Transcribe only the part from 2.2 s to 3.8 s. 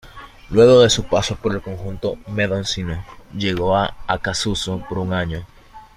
mendocino llegó